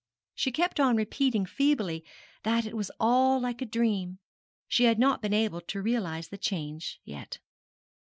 [0.33, 2.03] She kept on repeating feebly
[2.41, 4.17] that it was all like a dream
[4.67, 7.37] she had not been able to realise the change yet.